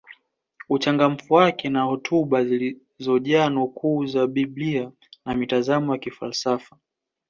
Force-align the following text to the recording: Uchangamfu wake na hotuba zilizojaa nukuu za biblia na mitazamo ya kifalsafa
Uchangamfu 0.69 1.33
wake 1.33 1.69
na 1.69 1.81
hotuba 1.83 2.43
zilizojaa 2.45 3.49
nukuu 3.49 4.05
za 4.05 4.27
biblia 4.27 4.91
na 5.25 5.35
mitazamo 5.35 5.93
ya 5.93 5.99
kifalsafa 5.99 6.77